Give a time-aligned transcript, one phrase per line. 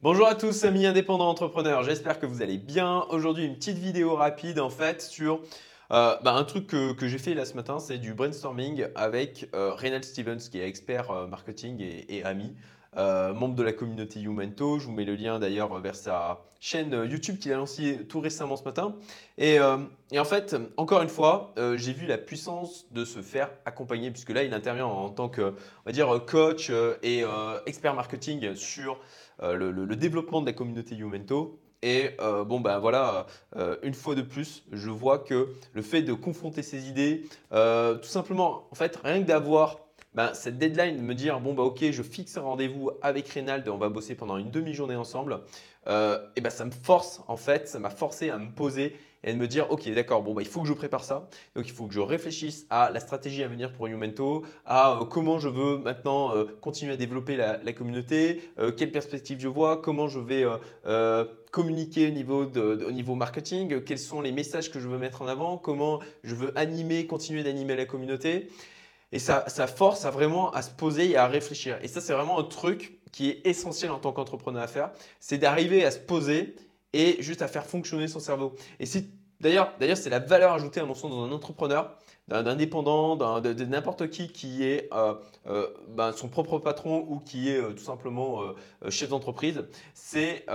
[0.00, 3.04] Bonjour à tous amis indépendants entrepreneurs, j'espère que vous allez bien.
[3.10, 5.40] Aujourd'hui une petite vidéo rapide en fait sur
[5.90, 9.74] euh, bah, un truc que, j'ai fait là ce matin, c'est du brainstorming avec euh,
[9.74, 12.54] Reynald Stevens qui est expert euh, marketing et ami.
[12.96, 14.78] Euh, membre de la communauté Youmento.
[14.78, 18.56] Je vous mets le lien d'ailleurs vers sa chaîne YouTube qu'il a lancée tout récemment
[18.56, 18.94] ce matin.
[19.36, 19.76] Et, euh,
[20.16, 24.30] en fait, encore une fois, euh, j'ai vu la puissance de se faire accompagner, puisque
[24.30, 26.72] là, il intervient en tant que, on va dire, coach
[27.02, 27.24] et
[27.66, 28.98] expert marketing sur
[29.42, 31.60] le, développement de la communauté Youmento.
[31.82, 33.26] Et bon, ben voilà,
[33.82, 38.66] une fois de plus, je vois que le fait de confronter ses idées, tout simplement,
[38.70, 42.36] en fait, rien que d'avoir ben, cette deadline, me dire bon bah ok, je fixe
[42.38, 45.40] un rendez-vous avec Reynald on va bosser pendant une demi-journée ensemble,
[45.86, 49.32] euh, et ben ça me force en fait, ça m'a forcé à me poser et
[49.32, 51.72] de me dire ok d'accord bon bah il faut que je prépare ça, donc il
[51.72, 55.50] faut que je réfléchisse à la stratégie à venir pour Youmento, à euh, comment je
[55.50, 58.40] veux maintenant euh, continuer à développer la, communauté,
[58.78, 60.44] quelle perspective je vois, comment je vais
[61.50, 65.58] communiquer de, au niveau marketing, quels sont les messages que je veux mettre en avant,
[65.58, 68.48] comment je veux animer, continuer d'animer la communauté.
[69.12, 71.78] Et ça, ça force à vraiment à se poser et à réfléchir.
[71.82, 74.90] Et ça, c'est vraiment un truc qui est essentiel en tant qu'entrepreneur à faire.
[75.20, 76.56] C'est d'arriver à se poser
[76.92, 78.54] et juste à faire fonctionner son cerveau.
[78.80, 78.84] Et
[79.40, 81.96] d'ailleurs, d'ailleurs, c'est la valeur ajoutée à mon sens dans un entrepreneur,
[82.28, 85.14] d'un indépendant, de, n'importe qui qui est euh,
[85.46, 88.42] euh, ben, son propre patron ou qui est euh, tout simplement
[88.90, 89.64] chef d'entreprise.
[89.94, 90.46] C'est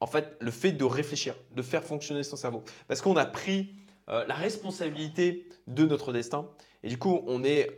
[0.00, 2.62] en fait le fait de réfléchir, de faire fonctionner son cerveau.
[2.88, 3.74] Parce qu'on a pris
[4.06, 6.48] la responsabilité de notre destin.
[6.82, 7.68] Et du coup, on est,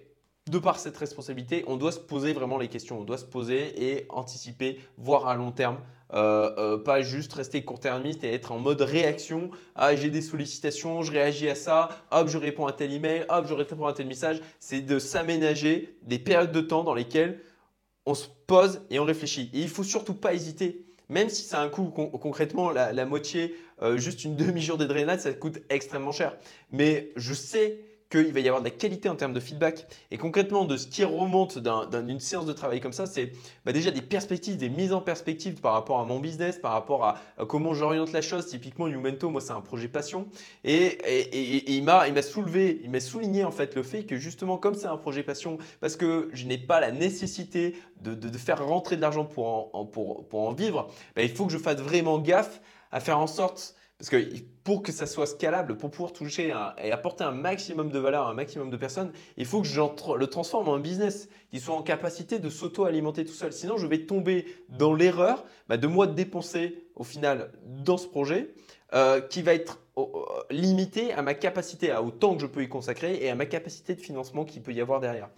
[0.51, 3.01] de par cette responsabilité, on doit se poser vraiment les questions.
[3.01, 5.79] On doit se poser et anticiper, voir à long terme.
[6.15, 9.51] Euh, euh, pas juste rester court-termiste et être en mode réaction.
[9.75, 13.47] Ah, j'ai des sollicitations, je réagis à ça, hop, je réponds à tel email, hop,
[13.49, 14.41] je réponds à tel message.
[14.61, 17.41] C'est de s'aménager des périodes de temps dans lesquelles
[18.05, 19.51] on se pose et on réfléchit.
[19.55, 23.99] Et il faut surtout pas hésiter même si c'est un coût concrètement, la, moitié, euh,
[23.99, 26.37] juste une demi-journée de rénal, ça coûte extrêmement cher.
[26.71, 27.81] Mais je sais
[28.13, 29.87] qu'il va y avoir de la qualité en termes de feedback.
[30.11, 33.33] Et concrètement, de ce qui remonte d'une séance de travail comme ça, c'est
[33.65, 37.07] bah, déjà des perspectives, des mises en perspective par rapport à mon business, par rapport
[37.07, 37.19] à,
[37.49, 38.47] comment j'oriente la chose.
[38.47, 40.29] Typiquement, Youmento, moi, c'est un projet passion.
[40.63, 40.99] Et,
[41.75, 44.99] il m'a soulevé, il m'a souligné en fait le fait que justement, comme c'est un
[44.99, 49.75] projet passion, parce que je n'ai pas la nécessité de, faire rentrer de l'argent pour
[49.75, 53.27] en, pour, en vivre, bah, il faut que je fasse vraiment gaffe à faire en
[53.27, 56.53] sorte parce que pour que ça soit scalable, pour pouvoir toucher
[56.83, 59.81] et apporter un maximum de valeur à un maximum de personnes, il faut que je
[59.81, 63.53] le transforme en un business qui soit en capacité de s'auto-alimenter tout seul.
[63.53, 68.53] Sinon, je vais tomber dans l'erreur bah, de moi dépenser au final dans ce projet
[68.93, 69.79] euh, qui va être
[70.51, 73.95] limité à ma capacité, à autant que je peux y consacrer et à ma capacité
[73.95, 75.29] de financement qu'il peut y avoir derrière.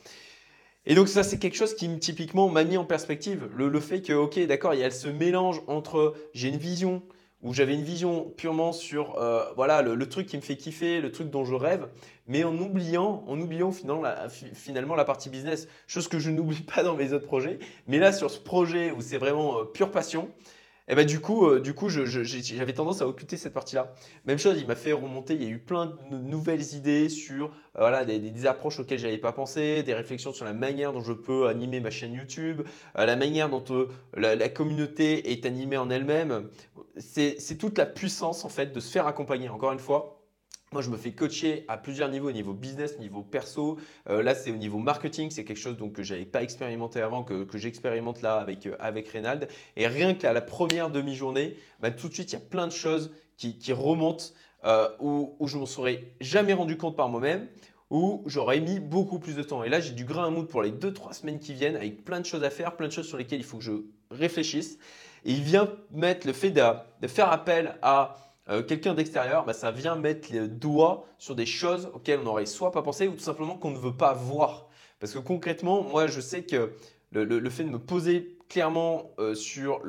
[0.87, 4.01] Et donc ça, c'est quelque chose qui typiquement m'a mis en perspective le, le fait
[4.01, 7.03] que, ok, d'accord, il y a ce mélange entre j'ai une vision,
[7.44, 11.12] où j'avais une vision purement sur euh, voilà le, truc qui me fait kiffer, le
[11.12, 11.88] truc dont je rêve,
[12.27, 16.62] mais en oubliant, en oubliant finalement la, finalement la partie business, chose que je n'oublie
[16.75, 17.59] pas dans mes autres projets.
[17.87, 20.31] Mais là, sur ce projet où c'est vraiment euh, pure passion,
[20.87, 23.94] et eh ben du coup, euh, coup, j'avais tendance à occulter cette partie-là.
[24.26, 25.32] Même chose, il m'a fait remonter.
[25.32, 29.32] Il y a eu plein de nouvelles idées sur voilà des, approches auxquelles j'avais pas
[29.32, 32.61] pensé, des réflexions sur la manière dont je peux animer ma chaîne YouTube,
[32.94, 33.65] la manière dont
[34.15, 36.50] la, communauté est animée en elle-même.
[36.97, 39.49] C'est toute la puissance en fait de se faire accompagner.
[39.49, 40.25] Encore une fois,
[40.75, 43.78] moi, je me fais coacher à plusieurs niveaux, au niveau business, au niveau perso.
[44.09, 45.31] Euh, là, c'est au niveau marketing.
[45.31, 48.75] C'est quelque chose donc, que je n'avais pas expérimenté avant, que, j'expérimente là avec, euh,
[48.81, 49.47] avec Reynald.
[49.77, 52.72] Et rien qu'à la première demi-journée, bah, tout de suite, il y a plein de
[52.72, 54.25] choses qui, remontent
[54.65, 57.47] euh, où, je ne m'en serais jamais rendu compte par moi-même,
[57.91, 59.62] où j'aurais mis beaucoup plus de temps.
[59.62, 62.19] Et là, j'ai du grain à moudre pour les 2-3 semaines qui viennent, avec plein
[62.19, 64.78] de choses à faire, plein de choses sur lesquelles il faut que je réfléchisse.
[65.25, 68.17] Et il vient mettre le fait de faire appel à
[68.51, 72.47] euh, quelqu'un d'extérieur, bah, ça vient mettre le doigt sur des choses auxquelles on n'aurait
[72.47, 74.69] soit pas pensé ou tout simplement qu'on ne veut pas voir.
[75.01, 76.73] Parce que concrètement, moi, je sais que
[77.12, 79.81] le, fait de me poser clairement euh, sur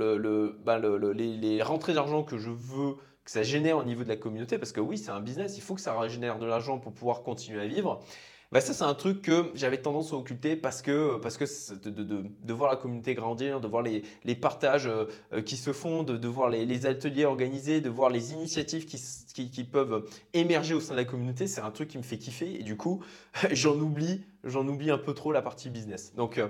[0.64, 2.96] bah, les, rentrées d'argent que je veux
[3.26, 5.62] que ça génère au niveau de la communauté, parce que oui, c'est un business, il
[5.62, 8.00] faut que ça génère de l'argent pour pouvoir continuer à vivre.
[8.52, 11.46] Bah, ça, c'est un truc que j'avais tendance à occulter parce que, parce que
[11.90, 16.50] de, voir la communauté grandir, de voir les, partages euh, qui se font, de, voir
[16.50, 21.48] les, ateliers organisés, de voir les initiatives qui, peuvent émerger au sein de la communauté,
[21.48, 23.04] c'est un truc qui me fait kiffer et du coup,
[23.52, 26.14] j'en oublie, oublie un peu trop la partie business.
[26.16, 26.50] Donc, euh,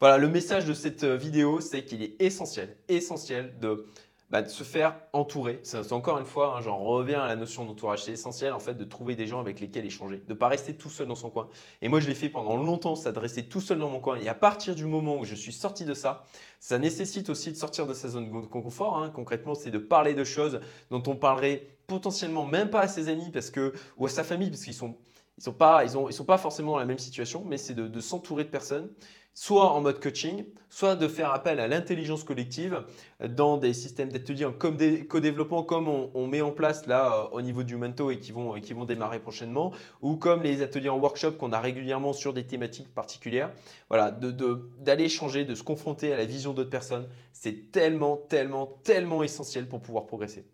[0.00, 3.86] voilà, le message de cette vidéo, c'est qu'il est essentiel, essentiel de
[4.32, 5.60] bah, de se faire entourer.
[5.62, 8.04] C'est encore une fois, hein, j'en reviens à la notion d'entourage.
[8.04, 10.74] C'est essentiel en fait de trouver des gens avec lesquels échanger, de ne pas rester
[10.74, 11.48] tout seul dans son coin.
[11.82, 14.18] Et moi, je l'ai fait pendant longtemps, ça de rester tout seul dans mon coin.
[14.18, 16.24] Et à partir du moment où je suis sorti de ça,
[16.60, 18.96] ça nécessite aussi de sortir de sa zone de confort.
[18.96, 19.10] Hein.
[19.14, 23.30] Concrètement, c'est de parler de choses dont on parlerait potentiellement même pas à ses amis
[23.30, 24.96] parce que, ou à sa famille parce qu'ils sont
[25.38, 27.74] ils sont pas, ils ont, ils sont pas forcément dans la même situation, mais c'est
[27.74, 28.90] de, s'entourer de personnes,
[29.34, 32.84] soit en mode coaching, soit de faire appel à l'intelligence collective
[33.26, 34.46] dans des systèmes d'ateliers
[34.76, 38.30] des co-développement, comme on, met en place là euh, au niveau du Mento et qui
[38.30, 42.34] vont, qui vont démarrer prochainement, ou comme les ateliers en workshop qu'on a régulièrement sur
[42.34, 43.50] des thématiques particulières.
[43.88, 48.16] Voilà, d'aller de, d'aller changer, de se confronter à la vision d'autres personnes, c'est tellement,
[48.16, 50.44] tellement, tellement essentiel pour pouvoir progresser.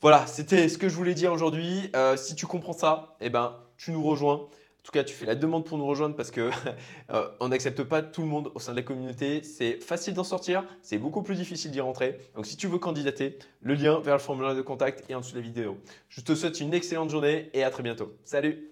[0.00, 1.90] Voilà, c'était ce que je voulais dire aujourd'hui.
[1.96, 4.34] Euh, si tu comprends ça, eh ben, tu nous rejoins.
[4.34, 6.50] En tout cas, tu fais la demande pour nous rejoindre parce que
[7.10, 9.42] euh, on n'accepte pas tout le monde au sein de la communauté.
[9.42, 12.18] C'est facile d'en sortir, c'est beaucoup plus difficile d'y rentrer.
[12.34, 15.32] Donc, si tu veux candidater, le lien vers le formulaire de contact est en dessous
[15.32, 15.78] de la vidéo.
[16.08, 18.12] Je te souhaite une excellente journée et à très bientôt.
[18.24, 18.70] Salut